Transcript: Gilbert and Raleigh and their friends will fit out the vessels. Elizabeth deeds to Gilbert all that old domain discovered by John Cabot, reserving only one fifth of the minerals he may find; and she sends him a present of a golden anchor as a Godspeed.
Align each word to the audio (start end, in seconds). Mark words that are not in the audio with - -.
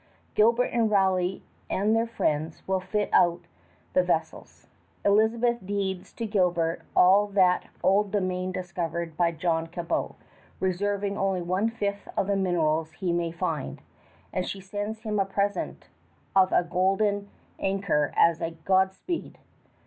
Gilbert 0.33 0.71
and 0.73 0.89
Raleigh 0.89 1.43
and 1.69 1.95
their 1.95 2.07
friends 2.07 2.63
will 2.67 2.79
fit 2.79 3.07
out 3.13 3.41
the 3.93 4.01
vessels. 4.01 4.65
Elizabeth 5.05 5.63
deeds 5.63 6.11
to 6.13 6.25
Gilbert 6.25 6.81
all 6.95 7.27
that 7.27 7.67
old 7.83 8.09
domain 8.09 8.51
discovered 8.51 9.15
by 9.15 9.31
John 9.31 9.67
Cabot, 9.67 10.15
reserving 10.59 11.19
only 11.19 11.43
one 11.43 11.69
fifth 11.69 12.07
of 12.17 12.25
the 12.25 12.35
minerals 12.35 12.93
he 12.93 13.13
may 13.13 13.31
find; 13.31 13.79
and 14.33 14.47
she 14.47 14.59
sends 14.59 15.01
him 15.03 15.19
a 15.19 15.25
present 15.25 15.85
of 16.35 16.51
a 16.51 16.63
golden 16.63 17.29
anchor 17.59 18.11
as 18.17 18.41
a 18.41 18.49
Godspeed. 18.65 19.37